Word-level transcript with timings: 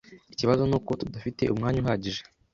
Ikibazo 0.33 0.61
nuko 0.65 0.89
tudafite 1.01 1.43
umwanya 1.53 1.79
uhagije. 1.83 2.21